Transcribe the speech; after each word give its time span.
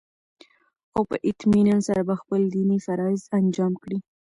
او 0.95 1.01
په 1.09 1.17
اطمينان 1.29 1.79
سره 1.87 2.01
به 2.07 2.15
خپل 2.21 2.41
ديني 2.55 2.77
فرايض 2.85 3.23
انجام 3.39 3.73
كړي 3.83 3.99